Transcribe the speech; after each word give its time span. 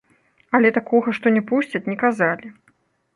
Але 0.59 0.69
такога, 0.77 1.13
што 1.17 1.33
не 1.35 1.43
пусцяць, 1.51 1.83
не 1.91 1.97
казалі. 2.05 2.47